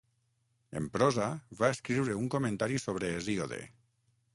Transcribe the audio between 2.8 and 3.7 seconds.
sobre Hesíode.